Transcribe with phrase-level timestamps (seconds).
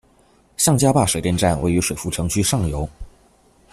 [0.57, 2.89] 向家坝水电站位于水富城区上游。